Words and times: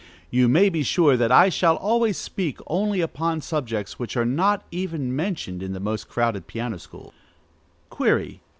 You 0.31 0.47
may 0.49 0.69
be 0.69 0.81
sure 0.81 1.15
that 1.15 1.31
I 1.31 1.49
shall 1.49 1.75
always 1.75 2.17
speak 2.17 2.57
only 2.65 3.01
upon 3.01 3.39
subjects 3.41 3.99
which 3.99 4.17
are 4.17 4.25
not 4.25 4.63
even 4.71 5.15
mentioned 5.15 5.61
in 5.61 5.73
the 5.73 5.79
most 5.79 6.09
crowded 6.09 6.47
piano 6.47 6.79
schools. 6.79 7.13
_Query. 7.91 8.39